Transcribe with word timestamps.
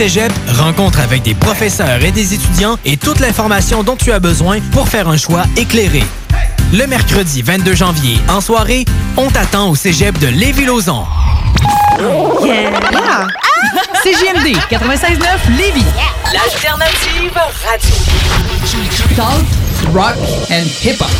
Cégep, 0.00 0.32
rencontre 0.56 1.00
avec 1.00 1.22
des 1.22 1.34
professeurs 1.34 2.04
et 2.04 2.12
des 2.12 2.32
étudiants 2.32 2.78
et 2.84 2.96
toute 2.96 3.18
l'information 3.18 3.82
dont 3.82 3.96
tu 3.96 4.12
as 4.12 4.20
besoin 4.20 4.60
pour 4.70 4.88
faire 4.88 5.08
un 5.08 5.16
choix 5.16 5.42
éclairé. 5.56 6.04
Le 6.72 6.86
mercredi 6.86 7.42
22 7.42 7.74
janvier, 7.74 8.16
en 8.28 8.40
soirée, 8.40 8.84
on 9.16 9.28
t'attend 9.28 9.68
au 9.70 9.74
Cégep 9.74 10.16
de 10.20 10.28
Lévis-Lauzon. 10.28 11.04
Yeah! 12.44 13.26
CJMD 14.04 14.56
96.9 14.70 15.56
Lévis. 15.56 15.84
L'alternative 16.32 17.36
radio. 17.66 17.96
Talk, 19.16 19.92
rock 19.92 20.16
and 20.52 20.66
hip-hop. 20.80 21.10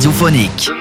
Radiophonique. 0.00 0.79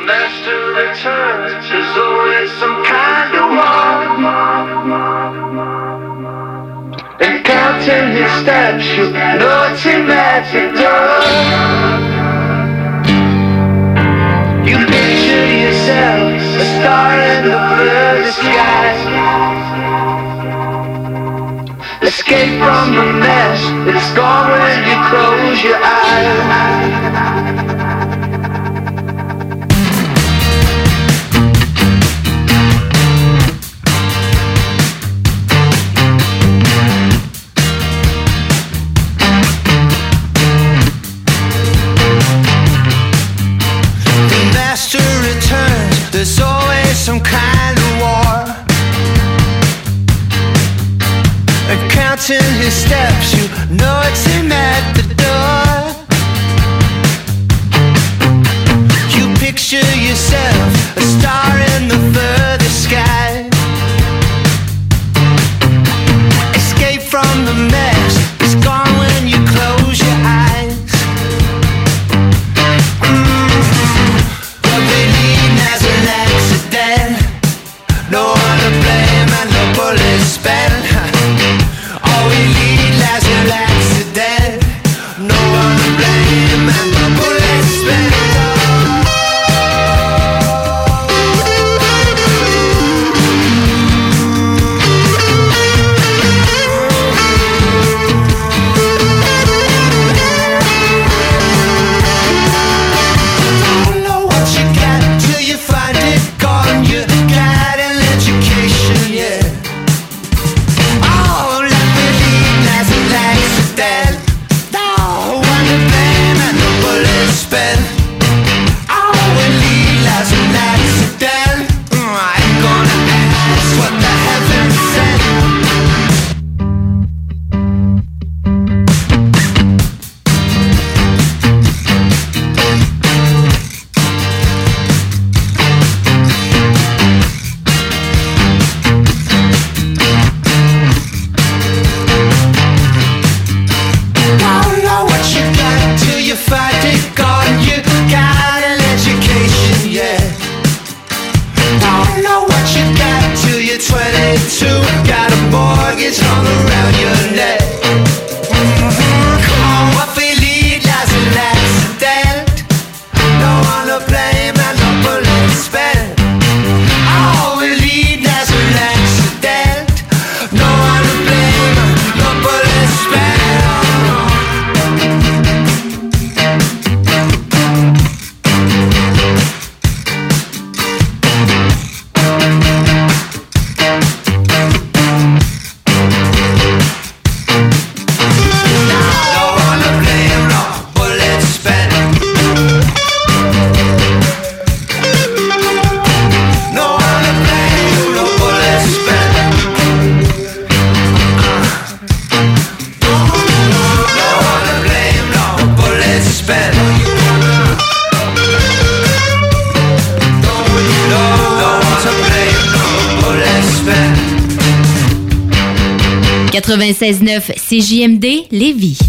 96.9, 217.00 217.54
CJMD, 217.56 218.26
Lévis. 218.52 219.00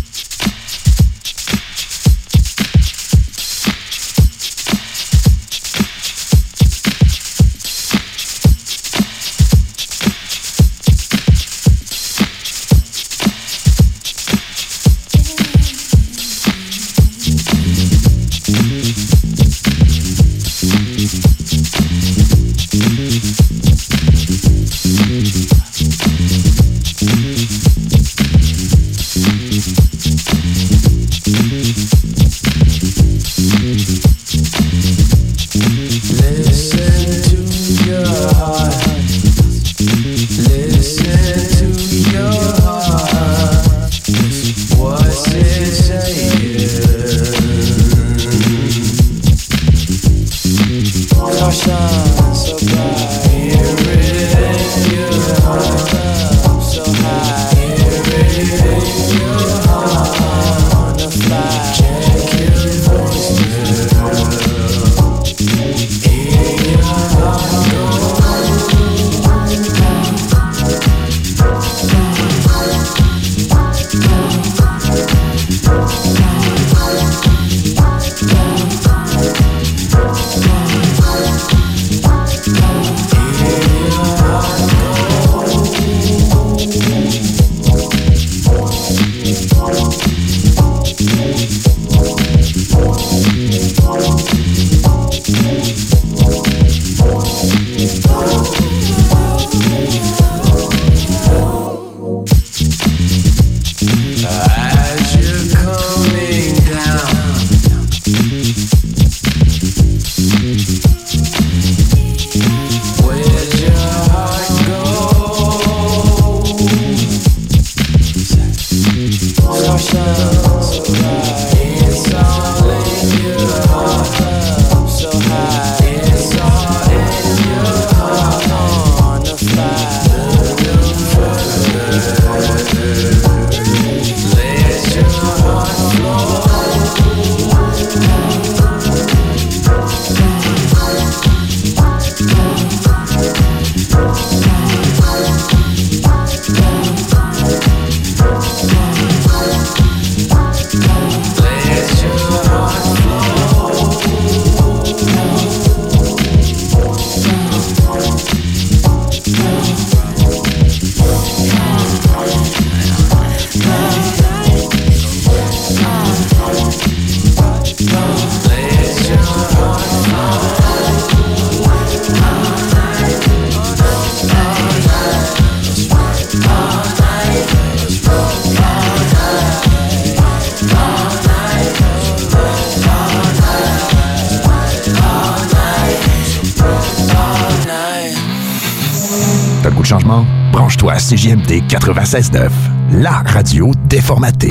CJMD 191.50 191.66
96.9, 191.66 192.48
la 192.92 193.22
radio 193.26 193.72
déformatée. 193.88 194.50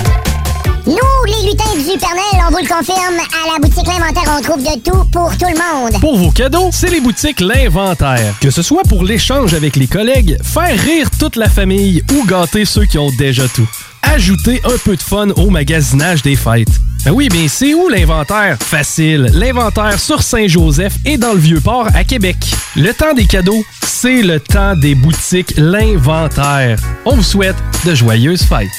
Nous, 1.91 1.97
les 1.97 2.03
lutins 2.03 2.07
du 2.09 2.15
Pernel, 2.15 2.45
on 2.47 2.51
vous 2.51 2.61
le 2.61 2.67
confirme, 2.67 3.17
à 3.17 3.53
la 3.53 3.59
boutique 3.59 3.87
L'Inventaire, 3.87 4.37
on 4.37 4.41
trouve 4.41 4.63
de 4.63 4.79
tout 4.79 5.05
pour 5.11 5.37
tout 5.37 5.45
le 5.45 5.57
monde. 5.57 5.99
Pour 5.99 6.17
vos 6.17 6.31
cadeaux, 6.31 6.69
c'est 6.71 6.89
les 6.89 7.01
boutiques 7.01 7.39
L'Inventaire. 7.39 8.33
Que 8.39 8.49
ce 8.49 8.61
soit 8.61 8.83
pour 8.83 9.03
l'échange 9.03 9.53
avec 9.53 9.75
les 9.75 9.87
collègues, 9.87 10.37
faire 10.43 10.77
rire 10.79 11.09
toute 11.19 11.35
la 11.35 11.49
famille 11.49 12.03
ou 12.13 12.25
gâter 12.25 12.65
ceux 12.65 12.85
qui 12.85 12.97
ont 12.97 13.11
déjà 13.17 13.47
tout. 13.47 13.67
Ajoutez 14.03 14.61
un 14.65 14.77
peu 14.83 14.95
de 14.95 15.01
fun 15.01 15.29
au 15.37 15.49
magasinage 15.49 16.21
des 16.21 16.35
fêtes. 16.35 16.69
Ben 17.05 17.11
oui, 17.11 17.29
mais 17.31 17.47
c'est 17.47 17.73
où 17.73 17.89
l'inventaire? 17.89 18.57
Facile. 18.59 19.29
L'inventaire 19.33 19.99
sur 19.99 20.21
Saint-Joseph 20.21 20.93
et 21.05 21.17
dans 21.17 21.33
le 21.33 21.39
Vieux-Port 21.39 21.87
à 21.93 22.03
Québec. 22.03 22.37
Le 22.75 22.93
temps 22.93 23.13
des 23.13 23.25
cadeaux, 23.25 23.63
c'est 23.85 24.21
le 24.21 24.39
temps 24.39 24.75
des 24.75 24.95
boutiques 24.95 25.53
L'Inventaire. 25.57 26.77
On 27.05 27.15
vous 27.15 27.23
souhaite 27.23 27.57
de 27.85 27.95
joyeuses 27.95 28.43
fêtes. 28.43 28.69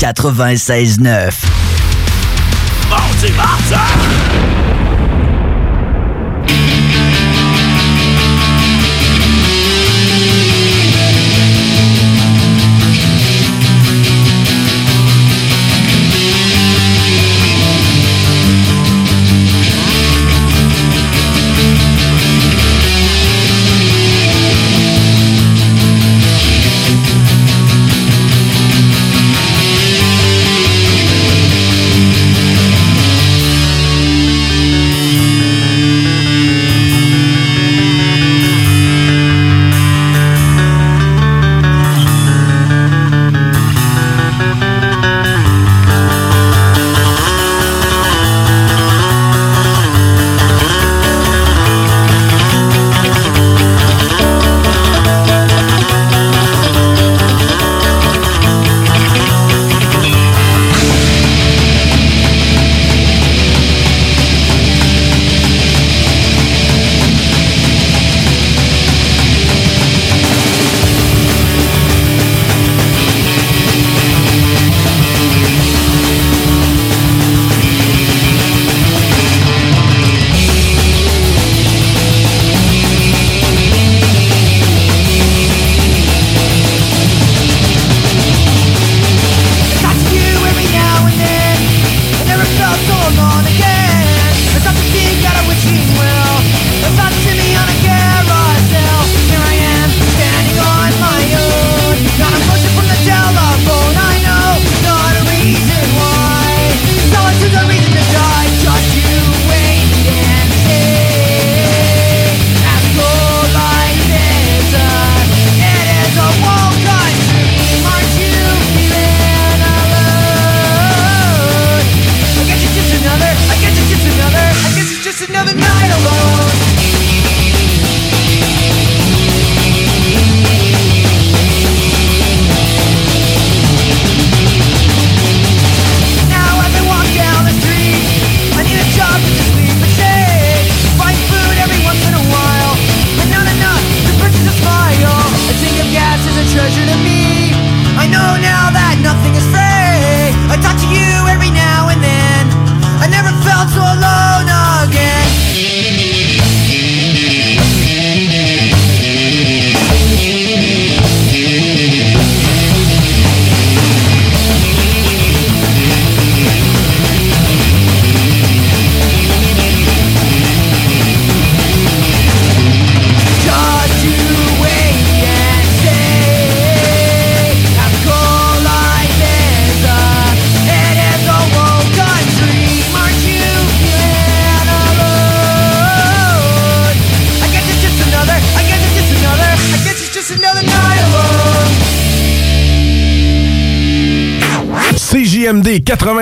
96.9. 0.00 1.71
Mardi 3.30 4.71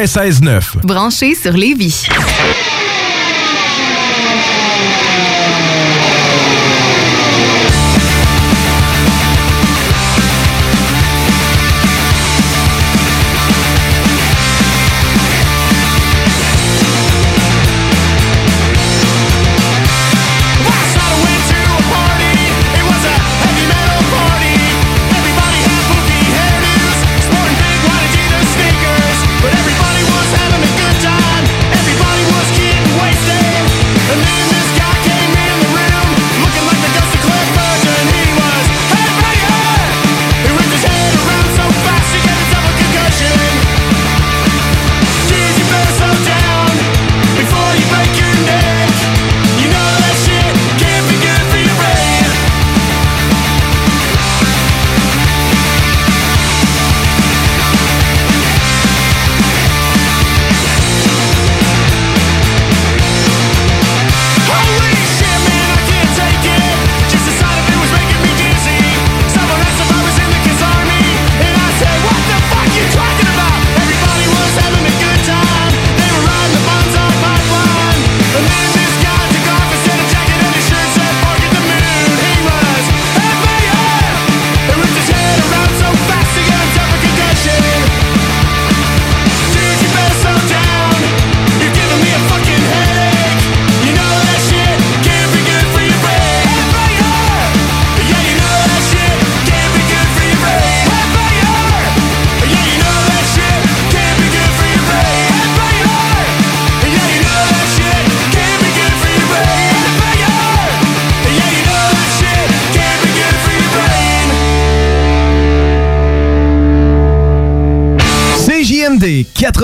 96.9. 0.06 0.80
Branché 0.82 1.34
sur 1.34 1.52
Lévis. 1.52 2.06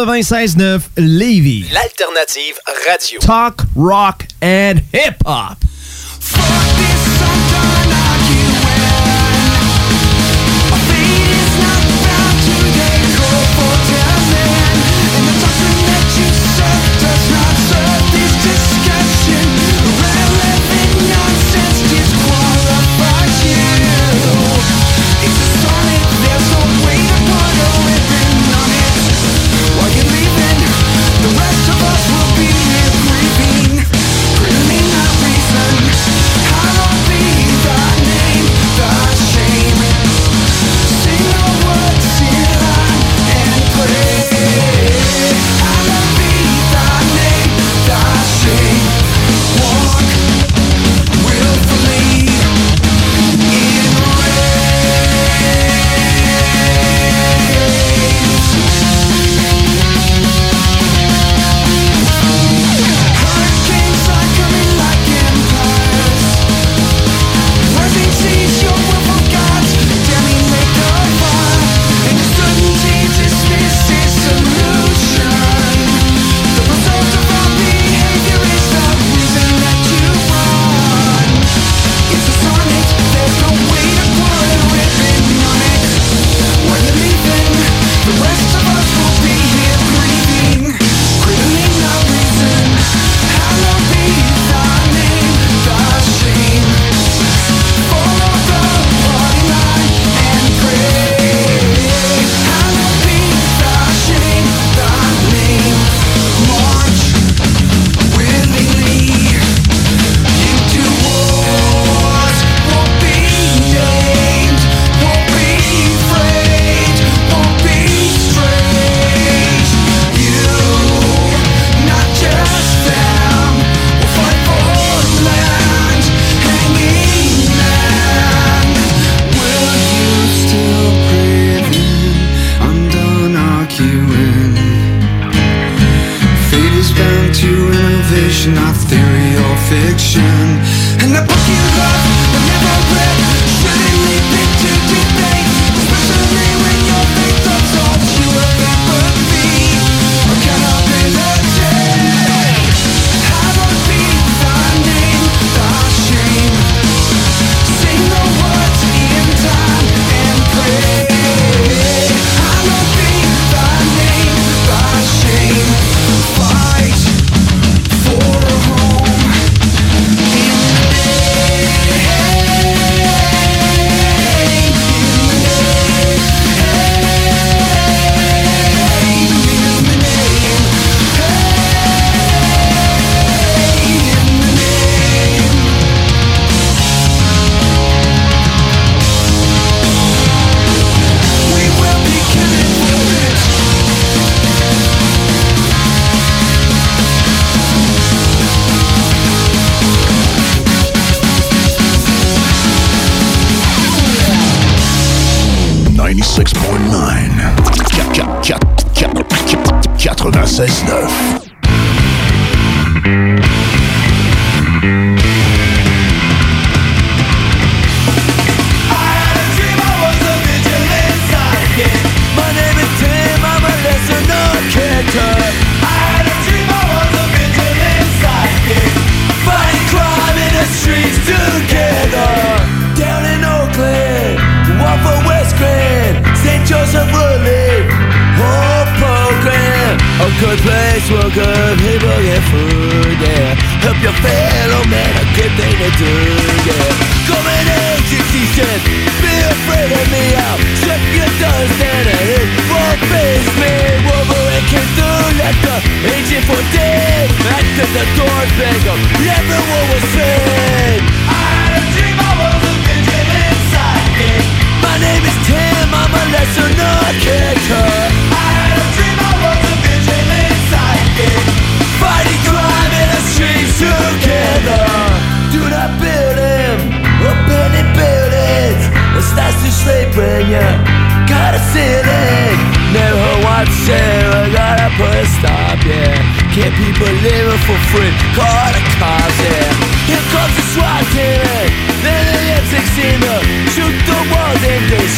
96.9 0.07 0.91
Levy. 0.97 1.65
L'alternative 1.73 2.59
radio. 2.87 3.19
Talk, 3.19 3.65
rock 3.75 4.29
and 4.41 4.79
hip-hop. 4.93 5.56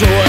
And 0.00 0.27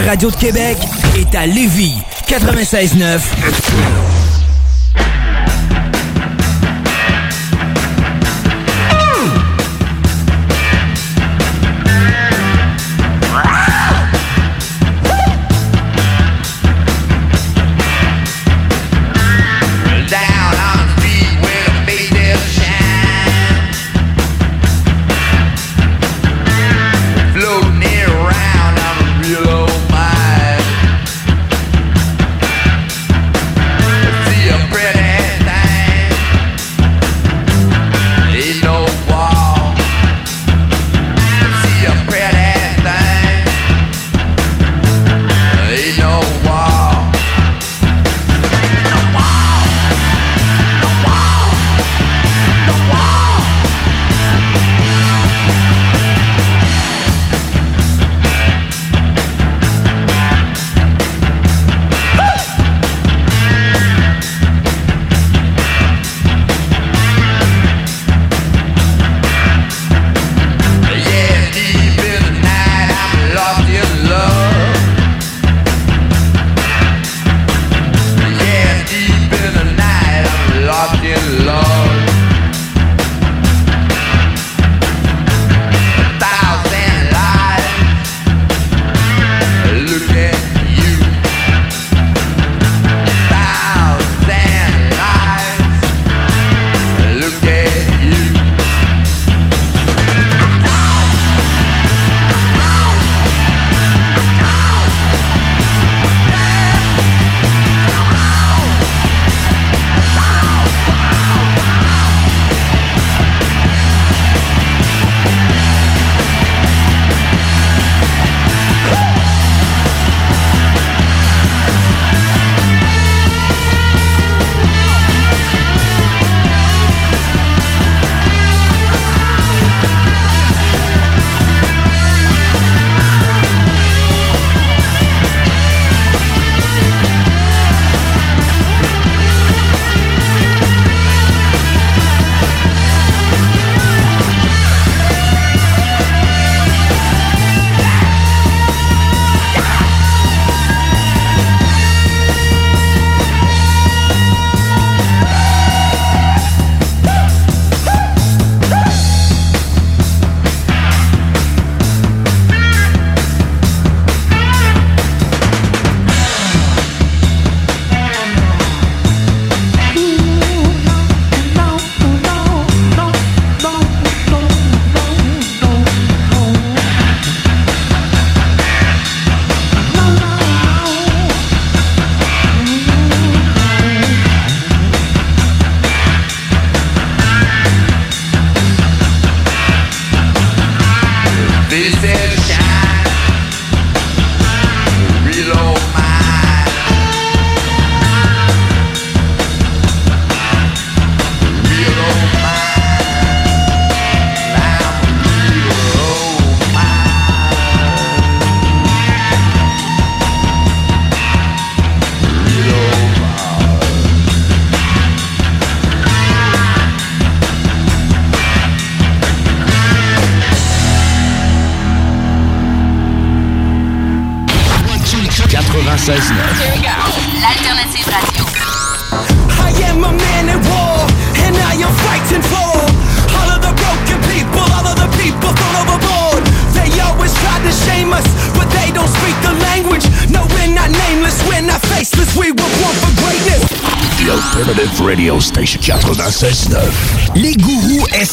radio 0.00 0.30
de 0.30 0.36
Québec 0.36 0.76
est 1.16 1.34
à 1.34 1.46
Lévis. 1.46 1.96
96.9. 2.28 4.37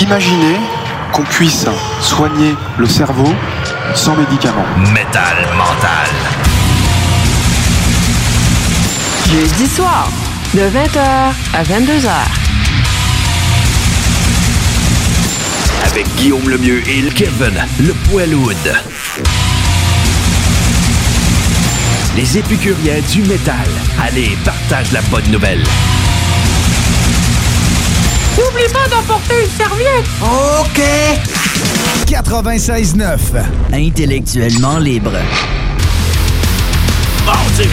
Imaginez 0.00 0.56
qu'on 1.12 1.22
puisse 1.22 1.66
soigner 2.00 2.54
le 2.78 2.86
cerveau 2.86 3.32
sans 3.94 4.16
médicaments. 4.16 4.64
Métal 4.92 5.36
mental. 5.56 6.08
Jeudi 9.30 9.66
soir, 9.66 10.08
de 10.54 10.60
20h 10.60 10.98
à 11.54 11.62
22h. 11.62 12.10
Avec 15.84 16.06
Guillaume 16.16 16.48
Lemieux 16.48 16.82
et 16.88 17.02
Kevin, 17.10 17.54
le 17.80 17.92
Poilwood. 18.10 18.74
Les 22.16 22.38
épicuriens 22.38 23.00
du 23.10 23.22
métal. 23.22 23.68
Allez, 24.02 24.36
partage 24.44 24.92
la 24.92 25.00
bonne 25.02 25.30
nouvelle. 25.30 25.62
N'oublie 28.52 28.72
pas 28.72 28.86
d'emporter 28.88 29.44
une 29.44 29.50
serviette. 29.50 30.04
OK. 30.20 30.80
96.9. 32.06 33.18
Intellectuellement 33.72 34.78
libre. 34.78 35.12
Face 37.24 37.66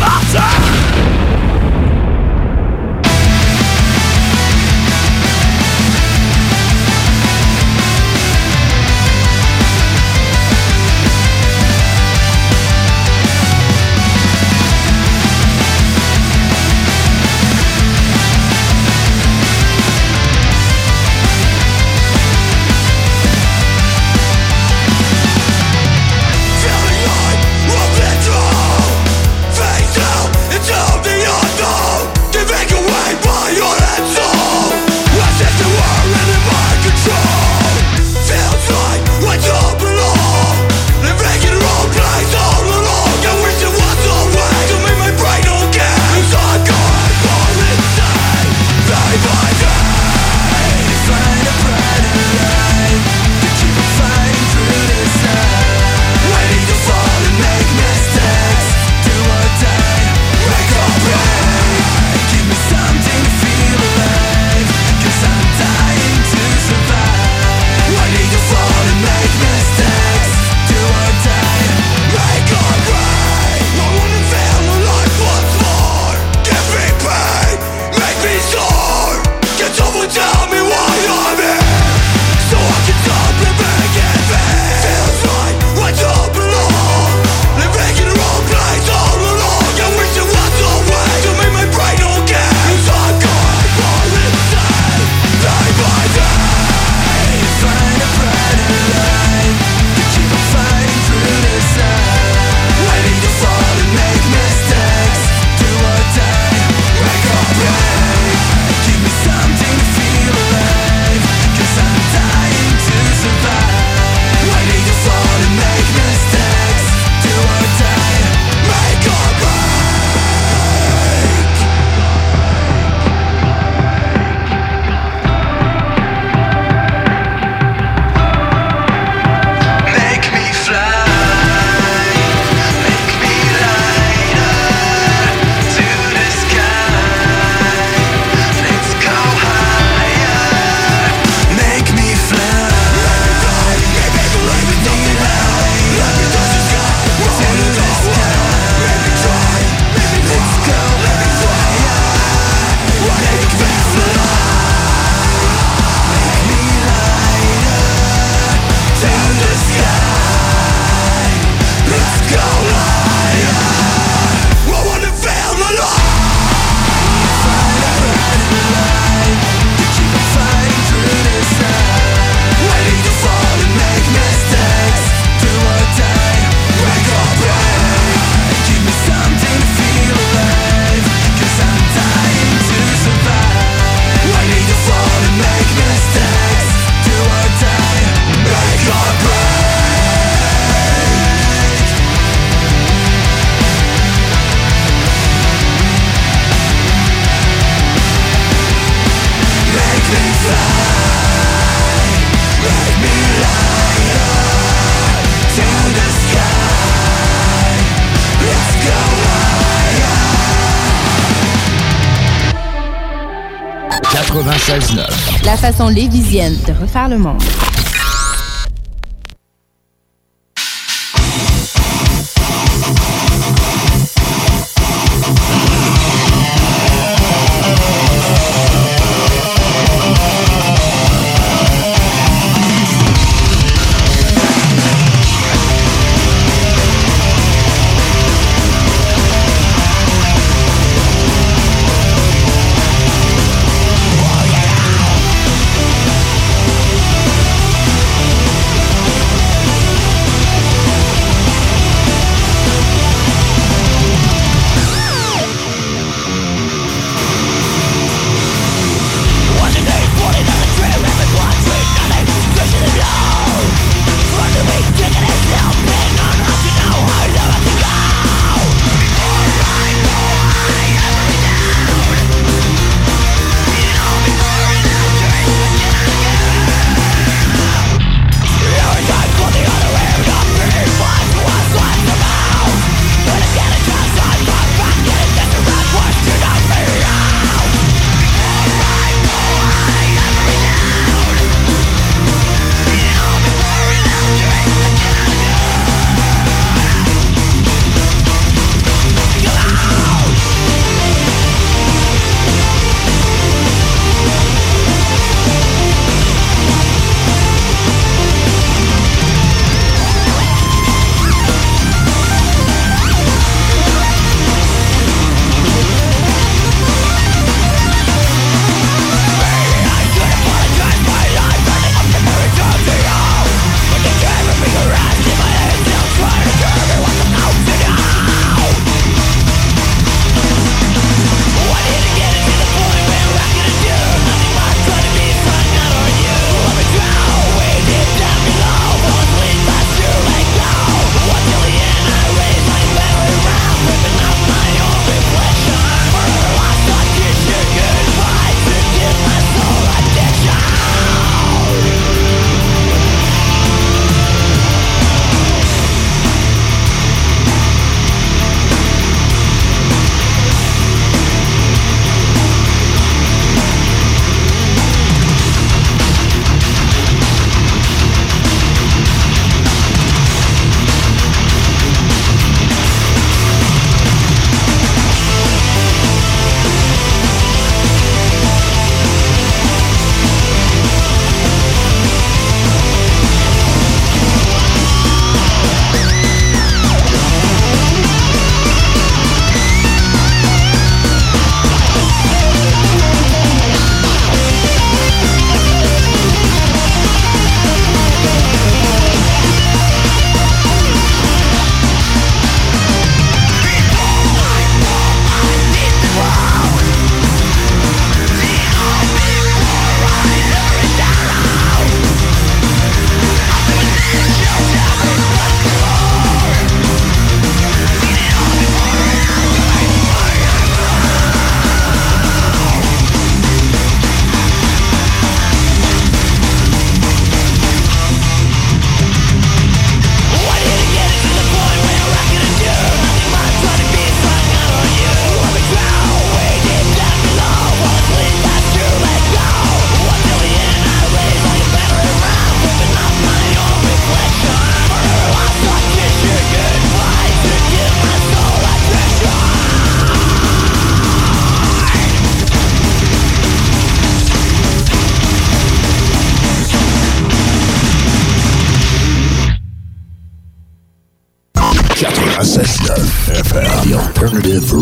façon 215.72 215.90
lévisienne 215.90 216.56
de 216.68 216.74
refaire 216.74 217.10
le 217.10 217.20
monde. 217.20 217.59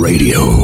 Radio. 0.07 0.56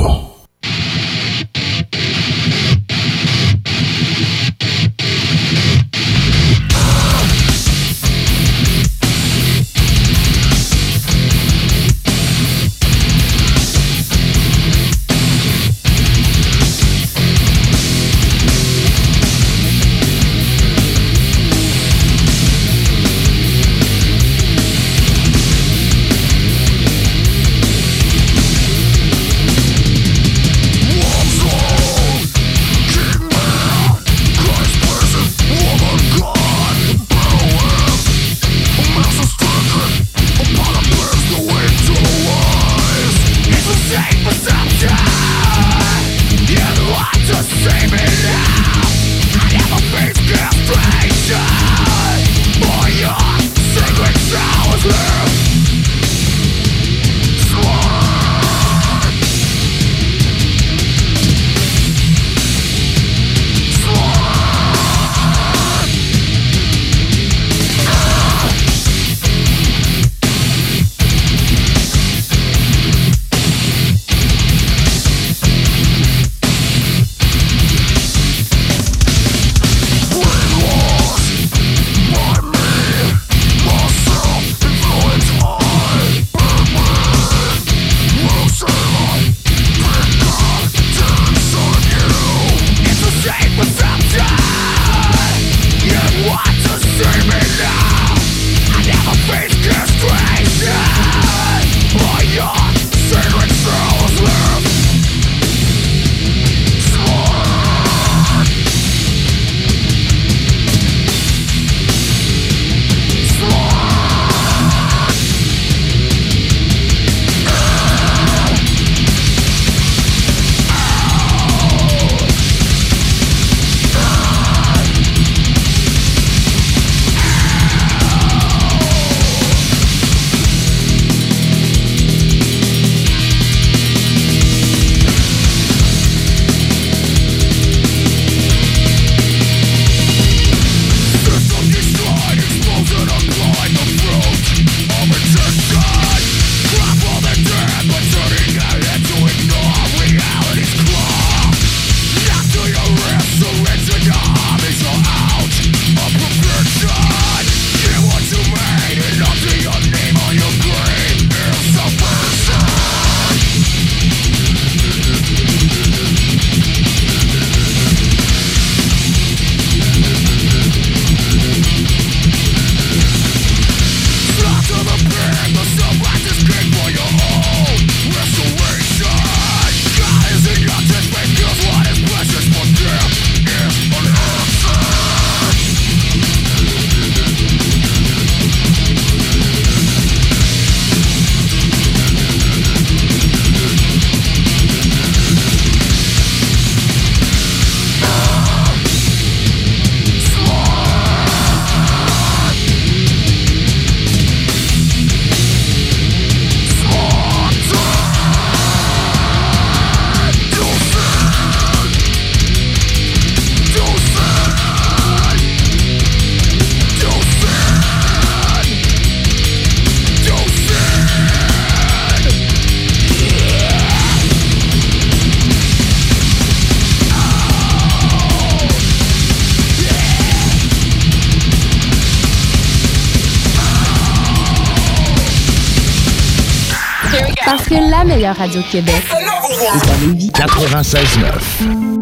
Meilleure 238.15 238.37
radio 238.37 238.61
de 238.61 238.67
Québec 238.67 239.03
est 239.11 239.89
à 239.89 240.05
Lévis. 240.05 240.29
96.9. 240.29 241.92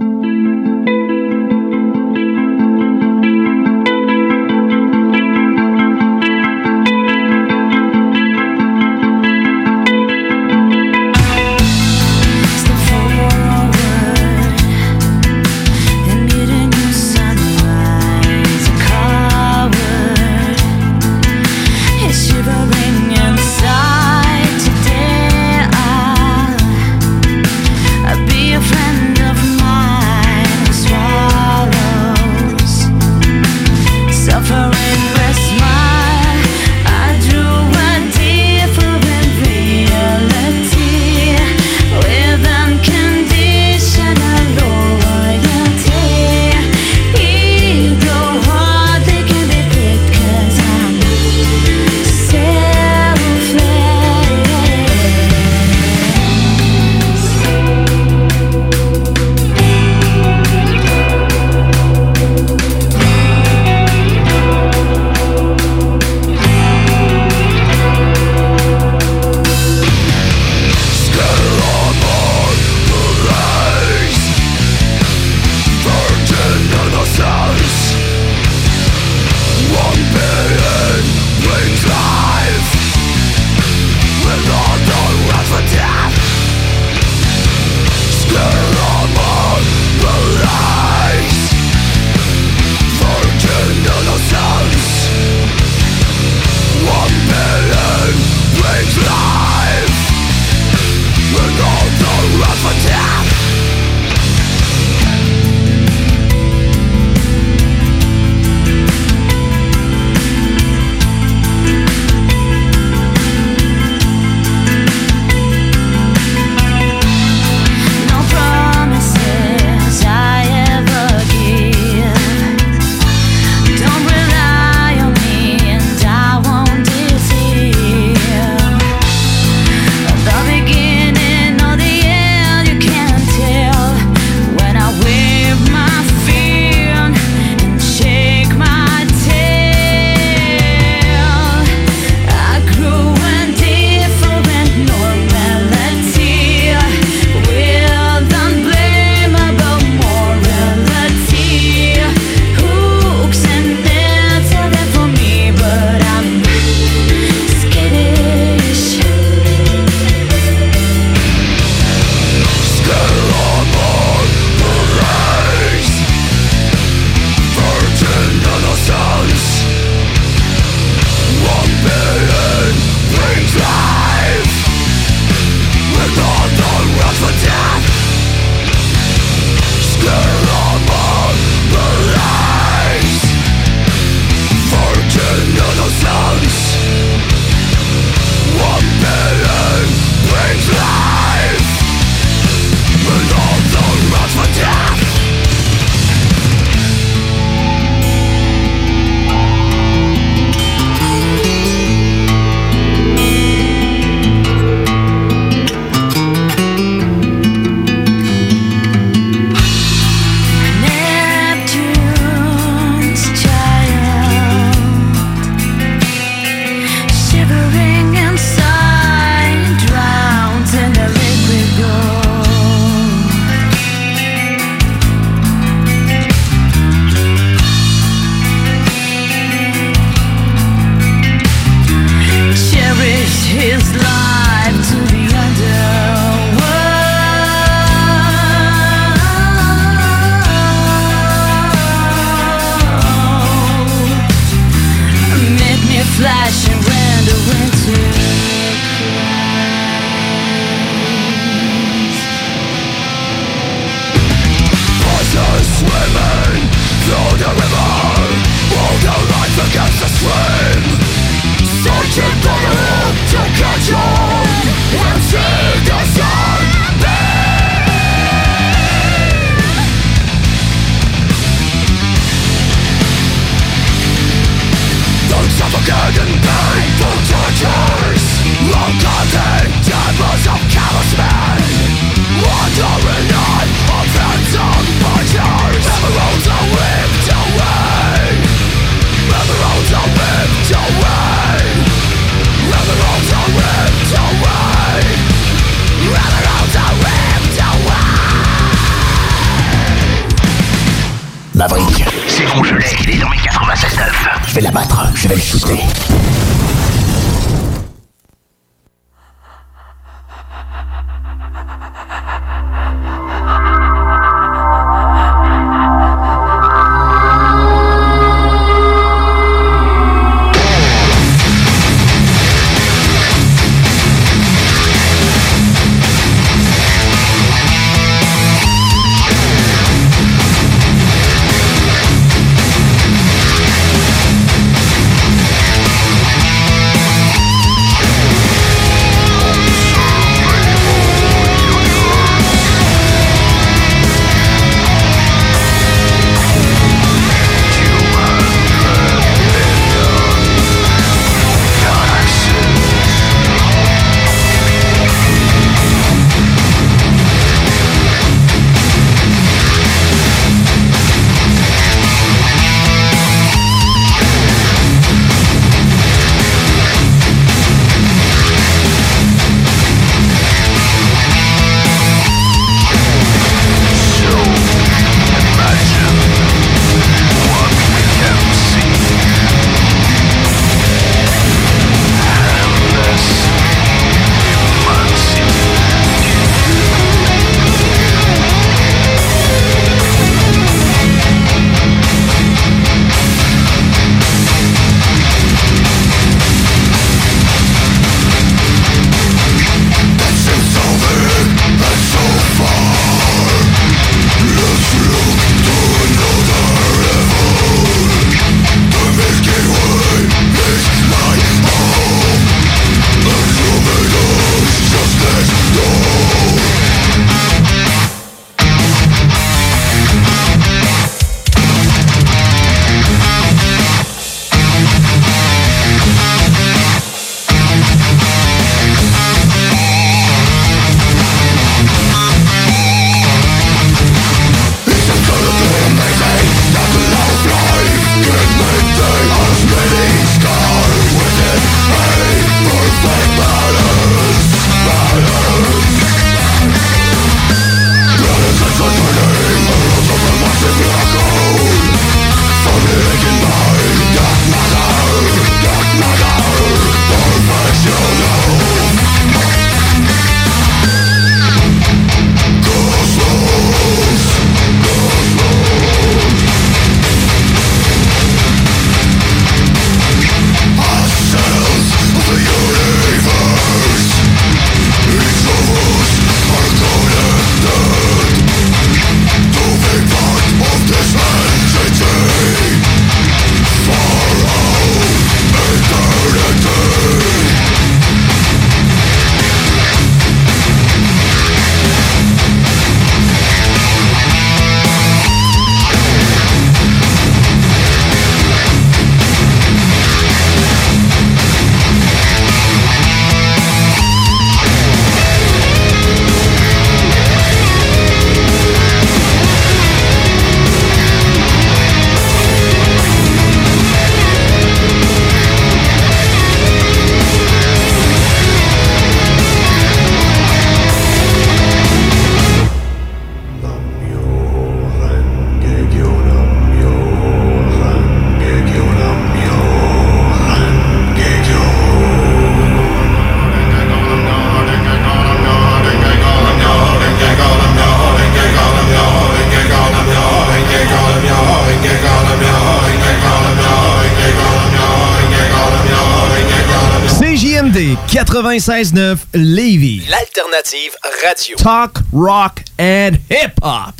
96.9 548.60 549.18
Lévis. 549.34 550.02
L'alternative 550.10 550.92
radio. 551.24 551.56
Talk, 551.56 552.00
rock 552.12 552.60
and 552.78 553.12
hip-hop. 553.30 553.94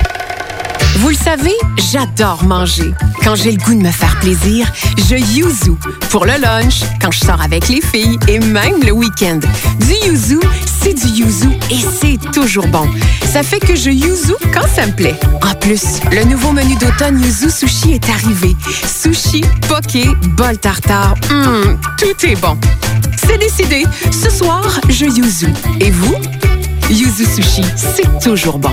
Vous 0.96 1.08
le 1.08 1.14
savez, 1.14 1.54
j'adore 1.90 2.44
manger. 2.44 2.92
Quand 3.24 3.34
j'ai 3.34 3.52
le 3.52 3.56
goût 3.56 3.72
de 3.74 3.80
me 3.80 3.90
faire 3.90 4.14
plaisir, 4.20 4.70
je 5.08 5.16
yuzu. 5.16 5.72
Pour 6.10 6.26
le 6.26 6.34
lunch, 6.38 6.82
quand 7.00 7.10
je 7.10 7.20
sors 7.20 7.40
avec 7.40 7.68
les 7.70 7.80
filles 7.80 8.18
et 8.28 8.40
même 8.40 8.82
le 8.84 8.92
week-end. 8.92 9.40
Du 9.80 10.10
yuzu, 10.10 10.38
c'est 10.82 10.92
du 10.92 11.06
yuzu 11.06 11.48
et 11.70 11.78
c'est 12.00 12.18
toujours 12.32 12.66
bon. 12.66 12.86
Ça 13.32 13.42
fait 13.42 13.58
que 13.58 13.74
je 13.74 13.88
yuzu 13.88 14.34
quand 14.52 14.68
ça 14.74 14.86
me 14.86 14.92
plaît. 14.92 15.18
En 15.50 15.54
plus, 15.54 16.00
le 16.10 16.24
nouveau 16.24 16.52
menu 16.52 16.76
d'automne 16.76 17.18
Yuzu 17.22 17.48
Sushi 17.50 17.92
est 17.94 18.08
arrivé. 18.10 18.54
Sushi, 18.86 19.40
poké, 19.66 20.08
bol 20.36 20.58
tartare, 20.58 21.14
hum, 21.30 21.80
tout 21.96 22.26
est 22.26 22.36
bon. 22.36 22.58
C'est 23.26 23.38
décidé. 23.38 23.84
Ce 24.10 24.30
soir, 24.30 24.80
je 24.88 25.06
yuzu. 25.06 25.52
Et 25.80 25.90
vous? 25.90 26.16
Yuzu 26.90 27.24
Sushi, 27.24 27.64
c'est 27.76 28.18
toujours 28.20 28.58
bon. 28.58 28.72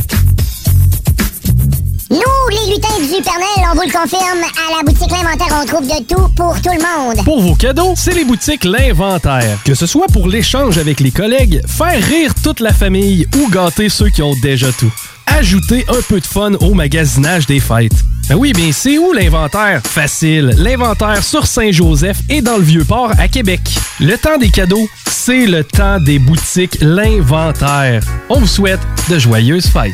Nous, 2.11 2.17
les 2.49 2.73
lutins 2.73 2.99
du 2.99 3.23
Pernel, 3.23 3.69
on 3.71 3.73
vous 3.73 3.83
le 3.87 3.91
confirme, 3.93 4.43
à 4.43 4.77
la 4.77 4.83
boutique 4.83 5.09
L'Inventaire, 5.09 5.61
on 5.61 5.65
trouve 5.65 5.87
de 5.87 6.03
tout 6.03 6.27
pour 6.35 6.61
tout 6.61 6.69
le 6.73 6.81
monde. 7.15 7.23
Pour 7.23 7.41
vos 7.41 7.55
cadeaux, 7.55 7.93
c'est 7.95 8.13
les 8.13 8.25
boutiques 8.25 8.65
L'Inventaire. 8.65 9.57
Que 9.63 9.73
ce 9.73 9.85
soit 9.85 10.07
pour 10.07 10.27
l'échange 10.27 10.77
avec 10.77 10.99
les 10.99 11.11
collègues, 11.11 11.61
faire 11.65 12.03
rire 12.03 12.33
toute 12.43 12.59
la 12.59 12.73
famille 12.73 13.25
ou 13.37 13.49
gâter 13.49 13.87
ceux 13.87 14.09
qui 14.09 14.21
ont 14.21 14.35
déjà 14.41 14.73
tout. 14.73 14.91
Ajoutez 15.25 15.85
un 15.87 16.01
peu 16.09 16.19
de 16.19 16.27
fun 16.27 16.51
au 16.59 16.73
magasinage 16.73 17.45
des 17.45 17.61
fêtes. 17.61 18.03
Ben 18.27 18.35
oui, 18.35 18.51
bien 18.51 18.73
c'est 18.73 18.97
où 18.97 19.13
l'inventaire? 19.13 19.81
Facile. 19.81 20.53
L'inventaire 20.57 21.23
sur 21.23 21.47
Saint-Joseph 21.47 22.17
et 22.27 22.41
dans 22.41 22.57
le 22.57 22.63
Vieux-Port 22.63 23.13
à 23.19 23.29
Québec. 23.29 23.61
Le 24.01 24.17
temps 24.17 24.37
des 24.37 24.49
cadeaux, 24.49 24.89
c'est 25.09 25.45
le 25.45 25.63
temps 25.63 26.01
des 26.01 26.19
boutiques 26.19 26.77
L'Inventaire. 26.81 28.03
On 28.27 28.39
vous 28.41 28.47
souhaite 28.47 28.81
de 29.09 29.17
joyeuses 29.17 29.67
fêtes. 29.67 29.93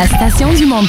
La 0.00 0.06
station 0.06 0.54
du 0.54 0.64
monde 0.64 0.88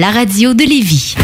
La 0.00 0.10
radio 0.12 0.54
de 0.54 0.64
Lévis. 0.64 1.14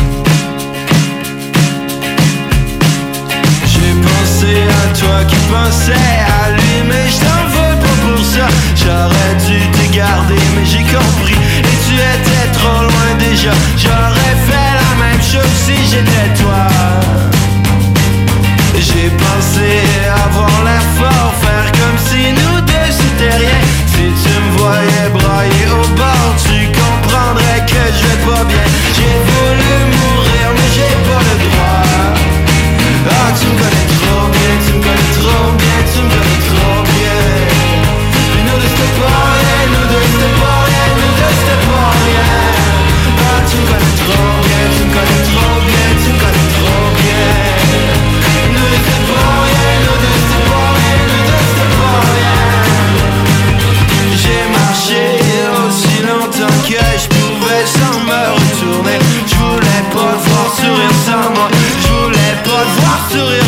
J'ai 3.73 3.93
pensé 4.09 4.53
à 4.83 4.99
toi 5.01 5.25
qui 5.25 5.37
pensais 5.51 6.13
à 6.43 6.51
lui 6.51 6.75
Mais 6.87 7.09
je 7.09 7.19
t'en 7.25 7.43
veux 7.55 7.77
pas 7.85 7.97
pour 8.05 8.23
ça. 8.23 8.47
J'aurais 8.77 9.35
dû 9.47 9.59
te 9.77 9.97
garder 9.97 10.43
mais 10.55 10.67
j'ai 10.67 10.85
compris. 10.97 11.41
Et 11.71 11.77
tu 11.87 11.95
étais 11.95 12.47
trop 12.59 12.83
loin 12.83 13.09
déjà. 13.19 13.53
J'aurais 13.79 14.37
fait 14.47 14.71
la 14.83 14.93
même 15.05 15.23
chose 15.23 15.55
si 15.65 15.77
j'étais 15.91 16.29
toi. 16.43 16.67
J'ai 18.75 19.09
pensé 19.25 19.71
avoir 20.27 20.53
l'air 20.67 20.87
fort 20.99 21.33
Faire 21.41 21.73
comme 21.79 21.99
si 22.09 22.23
nous 22.39 22.61
deux 22.61 22.91
c'était 23.01 23.37
rien. 23.39 23.61
Si 23.87 24.05
tu 24.23 24.33
me 24.39 24.59
voyais 24.59 25.09
brailler 25.15 25.67
au 25.81 25.89
bord 25.97 26.26
que 27.77 27.93
je 27.93 28.07
vais 28.07 28.23
pas 28.25 28.45
bien 28.45 28.65
J'ai 28.97 29.17
voulu 29.29 29.73
mourir 29.97 30.47
mais 30.57 30.69
j'ai 30.75 30.95
pas 31.07 31.21
le 31.29 31.35
droit 31.45 31.83
ah, 33.09 33.31
tu 33.39 33.47
me 33.47 33.55
connais 33.55 33.87
trop 34.03 34.27
bien, 34.35 34.53
tu 34.67 34.73
me 34.75 34.83
connais 34.83 35.13
trop 35.15 35.53
bien, 35.55 35.79
tu 35.87 36.01
me 36.03 36.09
connais 36.11 36.43
trop 36.51 36.83
bien. 36.91 37.23
Mais 38.35 38.43
nous 38.43 38.59
deux 38.59 38.67
c'était 38.67 38.99
pas 38.99 39.31
rien, 39.39 39.63
nous 39.71 39.87
deux 39.87 40.07
c'était 40.11 40.35
pas 40.43 40.59
rien, 40.67 40.87
nous 40.99 41.13
deux 41.15 41.35
c'était 41.39 41.63
pas 41.71 41.91
rien. 42.03 42.27
Ah, 43.23 43.39
tu 43.47 43.57
me 43.57 43.67
connais 43.71 43.95
trop 44.03 44.31
bien, 44.43 44.63
tu 44.75 44.83
me 44.83 44.91
connais 44.91 45.23
trop 45.31 45.55
bien, 45.71 45.87
tu 46.03 46.09
me 46.11 46.19
connais 46.19 46.51
trop 46.59 46.87
bien. 46.99 47.31
Nous 48.55 48.96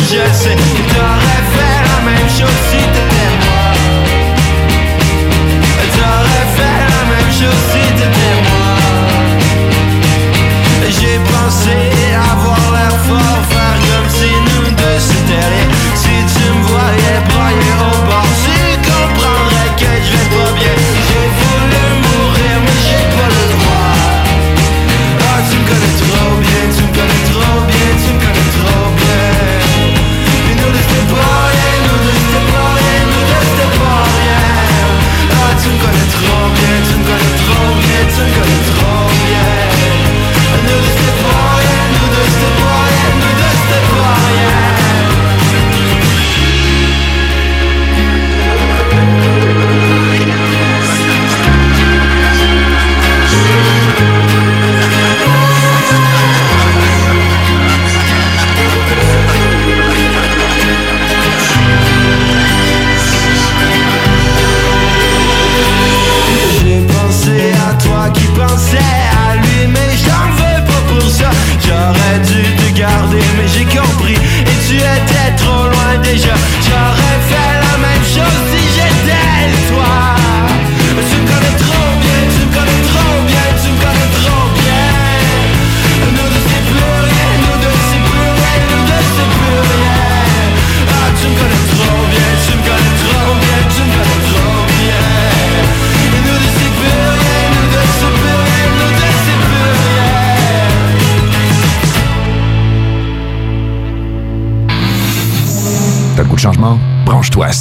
je 0.09 0.33
sais. 0.33 0.53
Et 0.53 0.83
t'aurais 0.91 1.43
fait 1.53 1.79
la 1.89 1.99
même 2.09 2.29
chose 2.29 2.59
si 2.69 2.77
t'étais 2.77 3.31
moi. 3.43 3.65
T'aurais 5.95 6.47
fait 6.57 6.79
la 6.93 7.03
même 7.11 7.31
chose 7.39 7.61
si 7.71 7.83
t'étais 7.97 8.35
moi. 8.47 8.71
J'ai 10.99 11.17
pensé 11.19 11.75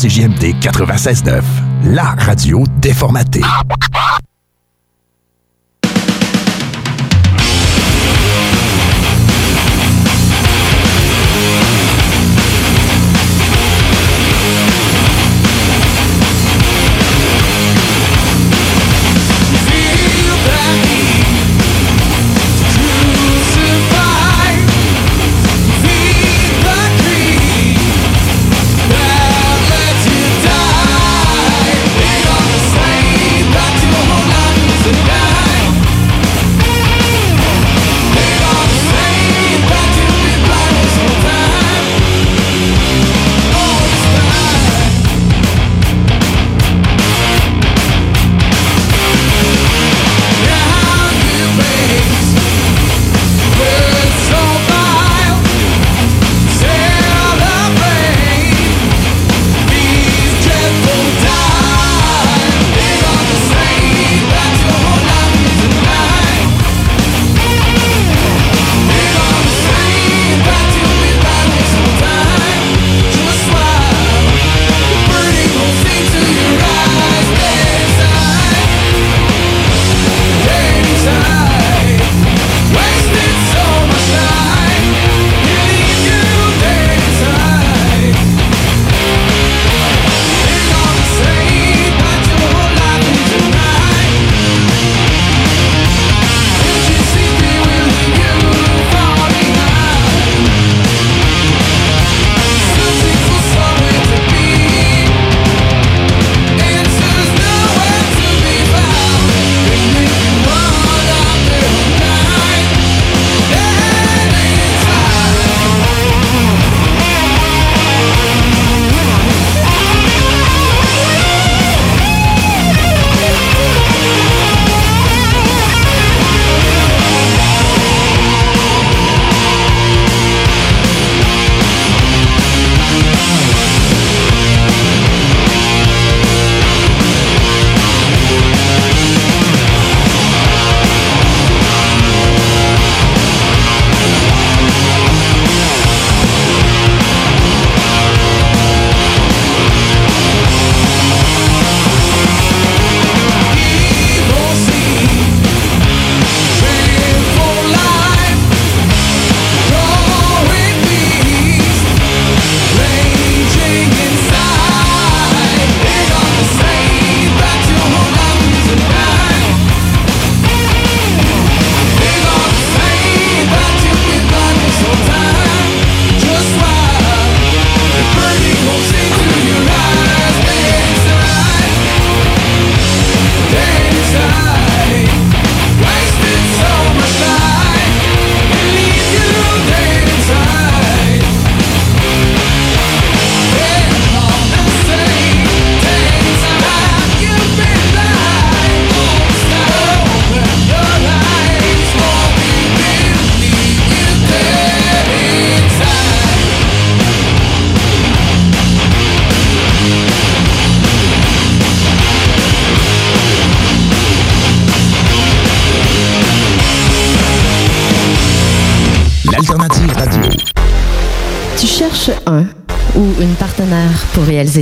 CJMD 0.01 0.55
96.9, 0.61 1.43
la 1.87 2.15
radio 2.21 2.63
déformatée. 2.81 3.43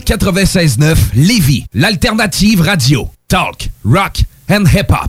96.9 0.06 0.95
Lévis, 1.15 1.65
l'alternative 1.73 2.61
radio. 2.61 3.10
Talk, 3.27 3.69
rock 3.84 4.22
and 4.49 4.65
hip-hop. 4.68 5.05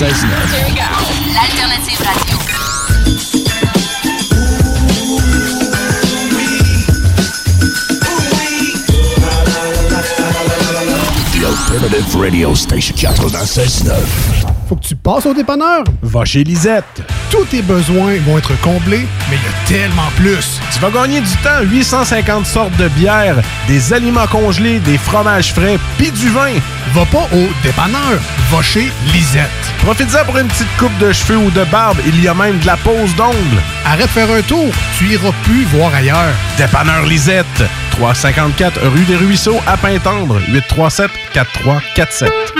L'alternative 0.00 2.00
radio. 2.00 2.38
The 11.34 11.44
Alternative 11.44 12.16
Radio 12.16 12.54
Station 12.54 12.96
96.9. 12.96 13.92
Faut 14.70 14.76
que 14.76 14.86
tu 14.86 14.96
passes 14.96 15.26
au 15.26 15.34
dépanneur. 15.34 15.84
Va 16.00 16.24
chez 16.24 16.44
Lisette. 16.44 17.02
Tous 17.30 17.44
tes 17.44 17.60
besoins 17.60 18.16
vont 18.20 18.38
être 18.38 18.58
comblés, 18.62 19.06
mais 19.28 19.36
il 19.36 19.42
y 19.42 19.46
a 19.46 19.52
tellement 19.82 20.10
plus. 20.16 20.58
Tu 20.72 20.80
vas 20.80 20.90
gagner 20.90 21.20
du 21.20 21.36
temps. 21.42 21.60
850 21.62 22.46
sortes 22.46 22.74
de 22.78 22.88
bières, 22.88 23.36
des 23.68 23.92
aliments 23.92 24.26
congelés, 24.28 24.78
des 24.78 24.96
fromages 24.96 25.52
frais, 25.52 25.78
puis 25.98 26.10
du 26.10 26.30
vin. 26.30 26.54
Va 26.94 27.04
pas 27.04 27.28
au 27.34 27.48
dépanneur. 27.62 28.18
Va 28.50 28.62
chez 28.62 28.90
Lisette. 29.12 29.69
Profites-en 29.82 30.24
pour 30.26 30.36
une 30.36 30.48
petite 30.48 30.76
coupe 30.78 30.96
de 30.98 31.12
cheveux 31.12 31.38
ou 31.38 31.50
de 31.50 31.64
barbe. 31.64 31.98
Il 32.06 32.22
y 32.22 32.28
a 32.28 32.34
même 32.34 32.58
de 32.58 32.66
la 32.66 32.76
pose 32.76 33.14
d'ongles. 33.16 33.36
Arrête 33.84 34.06
de 34.06 34.10
faire 34.10 34.30
un 34.30 34.42
tour. 34.42 34.72
Tu 34.98 35.06
iras 35.06 35.32
plus 35.44 35.64
voir 35.64 35.94
ailleurs. 35.94 36.34
Dépanneur 36.58 37.06
Lisette. 37.06 37.46
354 37.92 38.80
rue 38.88 39.04
des 39.04 39.16
Ruisseaux 39.16 39.60
à 39.66 39.76
Pintendre. 39.76 40.38
837 40.48 41.10
4347. 41.32 42.59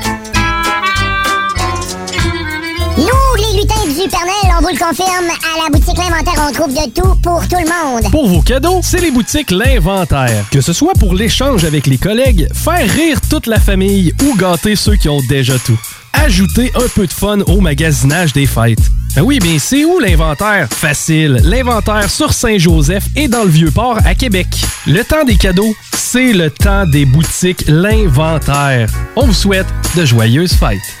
On 4.03 4.61
vous 4.61 4.69
le 4.69 4.79
confirme, 4.79 5.29
à 5.29 5.63
la 5.63 5.69
boutique 5.69 5.97
L'Inventaire, 5.97 6.47
on 6.47 6.51
trouve 6.51 6.73
de 6.73 6.89
tout 6.89 7.15
pour 7.21 7.47
tout 7.47 7.57
le 7.57 7.67
monde. 7.67 8.11
Pour 8.11 8.27
vos 8.27 8.41
cadeaux, 8.41 8.79
c'est 8.81 8.99
les 8.99 9.11
boutiques 9.11 9.51
L'Inventaire. 9.51 10.45
Que 10.51 10.61
ce 10.61 10.73
soit 10.73 10.93
pour 10.93 11.13
l'échange 11.13 11.65
avec 11.65 11.85
les 11.87 11.97
collègues, 11.97 12.47
faire 12.53 12.89
rire 12.89 13.19
toute 13.29 13.47
la 13.47 13.59
famille 13.59 14.13
ou 14.23 14.35
gâter 14.35 14.75
ceux 14.75 14.95
qui 14.95 15.07
ont 15.07 15.21
déjà 15.29 15.57
tout. 15.59 15.79
Ajouter 16.13 16.71
un 16.75 16.87
peu 16.95 17.05
de 17.05 17.13
fun 17.13 17.39
au 17.41 17.61
magasinage 17.61 18.33
des 18.33 18.47
fêtes. 18.47 18.81
Ben 19.15 19.21
oui, 19.21 19.39
mais 19.43 19.59
c'est 19.59 19.85
où 19.85 19.99
l'inventaire? 19.99 20.67
Facile. 20.71 21.39
L'inventaire 21.43 22.09
sur 22.09 22.33
Saint-Joseph 22.33 23.03
et 23.15 23.27
dans 23.27 23.43
le 23.43 23.49
Vieux-Port 23.49 23.99
à 24.05 24.15
Québec. 24.15 24.47
Le 24.87 25.03
temps 25.03 25.23
des 25.25 25.37
cadeaux, 25.37 25.75
c'est 25.95 26.33
le 26.33 26.49
temps 26.49 26.85
des 26.87 27.05
boutiques 27.05 27.65
L'Inventaire. 27.67 28.89
On 29.15 29.27
vous 29.27 29.33
souhaite 29.33 29.67
de 29.95 30.05
joyeuses 30.05 30.53
fêtes. 30.53 31.00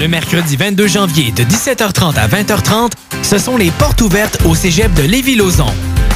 Le 0.00 0.08
mercredi 0.08 0.56
22 0.56 0.86
janvier 0.86 1.30
de 1.30 1.44
17h30 1.44 2.14
à 2.14 2.26
20h30, 2.26 2.92
ce 3.22 3.36
sont 3.36 3.58
les 3.58 3.70
portes 3.70 4.00
ouvertes 4.00 4.38
au 4.46 4.54
cégep 4.54 4.90
de 4.94 5.02
Lévis-Lauzon. 5.02 5.66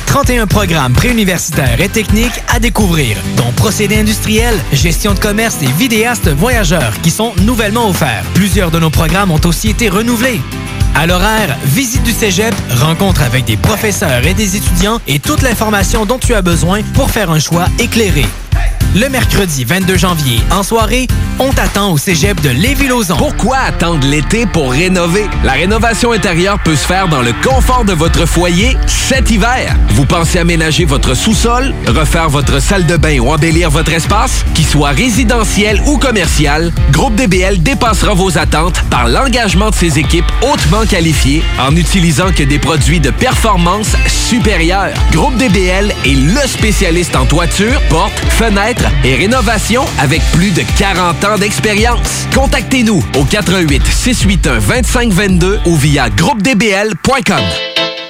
31 0.06 0.46
programmes 0.46 0.94
préuniversitaires 0.94 1.78
et 1.78 1.90
techniques 1.90 2.42
à 2.48 2.60
découvrir, 2.60 3.18
dont 3.36 3.52
procédés 3.52 3.98
industriels, 3.98 4.58
gestion 4.72 5.12
de 5.12 5.18
commerce 5.18 5.58
et 5.60 5.66
vidéastes 5.66 6.30
voyageurs 6.30 6.94
qui 7.02 7.10
sont 7.10 7.34
nouvellement 7.42 7.90
offerts. 7.90 8.24
Plusieurs 8.32 8.70
de 8.70 8.78
nos 8.78 8.88
programmes 8.88 9.30
ont 9.30 9.40
aussi 9.44 9.68
été 9.68 9.90
renouvelés. 9.90 10.40
À 10.94 11.06
l'horaire, 11.06 11.54
visite 11.66 12.04
du 12.04 12.12
cégep, 12.12 12.54
rencontre 12.80 13.20
avec 13.20 13.44
des 13.44 13.58
professeurs 13.58 14.24
et 14.26 14.32
des 14.32 14.56
étudiants 14.56 14.98
et 15.06 15.18
toute 15.18 15.42
l'information 15.42 16.06
dont 16.06 16.18
tu 16.18 16.32
as 16.32 16.40
besoin 16.40 16.80
pour 16.94 17.10
faire 17.10 17.30
un 17.30 17.38
choix 17.38 17.66
éclairé. 17.78 18.24
Le 18.94 19.08
mercredi 19.08 19.64
22 19.64 19.96
janvier, 19.96 20.40
en 20.52 20.62
soirée, 20.62 21.08
on 21.40 21.52
t'attend 21.52 21.90
au 21.90 21.98
cégep 21.98 22.40
de 22.40 22.50
Lévis-Lauzon. 22.50 23.16
Pourquoi 23.16 23.56
attendre 23.56 24.06
l'été 24.06 24.46
pour 24.46 24.70
rénover? 24.70 25.28
La 25.42 25.52
rénovation 25.52 26.12
intérieure 26.12 26.60
peut 26.62 26.76
se 26.76 26.86
faire 26.86 27.08
dans 27.08 27.20
le 27.20 27.32
confort 27.42 27.84
de 27.84 27.92
votre 27.92 28.24
foyer 28.24 28.76
cet 28.86 29.32
hiver. 29.32 29.74
Vous 29.90 30.06
pensez 30.06 30.38
aménager 30.38 30.84
votre 30.84 31.14
sous-sol, 31.14 31.74
refaire 31.88 32.28
votre 32.28 32.62
salle 32.62 32.86
de 32.86 32.96
bain 32.96 33.18
ou 33.18 33.32
embellir 33.32 33.68
votre 33.68 33.92
espace? 33.92 34.44
Qu'il 34.54 34.64
soit 34.64 34.90
résidentiel 34.90 35.82
ou 35.86 35.98
commercial, 35.98 36.72
Groupe 36.92 37.16
DBL 37.16 37.64
dépassera 37.64 38.14
vos 38.14 38.38
attentes 38.38 38.80
par 38.90 39.08
l'engagement 39.08 39.70
de 39.70 39.74
ses 39.74 39.98
équipes 39.98 40.30
hautement 40.42 40.86
qualifiées 40.86 41.42
en 41.58 41.74
utilisant 41.74 42.30
que 42.30 42.44
des 42.44 42.60
produits 42.60 43.00
de 43.00 43.10
performance 43.10 43.96
supérieure. 44.06 44.94
Groupe 45.10 45.36
DBL 45.36 45.92
est 46.04 46.14
le 46.14 46.46
spécialiste 46.46 47.16
en 47.16 47.26
toiture, 47.26 47.80
portes, 47.88 48.22
et 49.04 49.14
rénovation 49.14 49.84
avec 49.98 50.20
plus 50.32 50.50
de 50.50 50.62
40 50.78 51.24
ans 51.24 51.38
d'expérience. 51.38 52.26
Contactez-nous 52.34 53.02
au 53.16 53.24
88 53.24 53.82
681 53.86 54.60
2522 54.60 55.60
ou 55.64 55.76
via 55.76 56.10
groupedbl.com. 56.10 57.93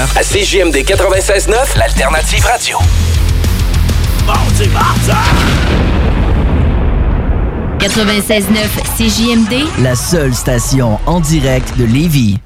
À 0.00 0.22
CJMD 0.22 0.76
96.9, 0.76 1.76
l'alternative 1.76 2.42
radio. 2.46 2.78
Mardi, 4.26 4.66
mardi! 4.68 5.10
96.9 7.80 8.46
CJMD, 8.96 9.82
La 9.82 9.94
seule 9.94 10.32
station 10.32 10.98
en 11.04 11.20
direct 11.20 11.76
de 11.76 11.84
Lévis. 11.84 12.38